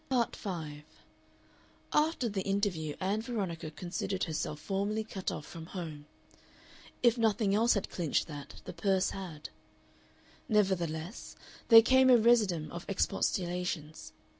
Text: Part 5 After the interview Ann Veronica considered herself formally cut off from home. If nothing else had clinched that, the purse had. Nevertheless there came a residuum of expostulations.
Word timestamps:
Part 0.09 0.35
5 0.35 0.81
After 1.93 2.27
the 2.27 2.41
interview 2.41 2.95
Ann 2.99 3.21
Veronica 3.21 3.69
considered 3.69 4.23
herself 4.23 4.59
formally 4.59 5.03
cut 5.03 5.31
off 5.31 5.45
from 5.45 5.67
home. 5.67 6.07
If 7.03 7.19
nothing 7.19 7.53
else 7.53 7.75
had 7.75 7.91
clinched 7.91 8.25
that, 8.25 8.61
the 8.65 8.73
purse 8.73 9.11
had. 9.11 9.49
Nevertheless 10.49 11.35
there 11.67 11.83
came 11.83 12.09
a 12.09 12.17
residuum 12.17 12.71
of 12.71 12.83
expostulations. 12.89 14.11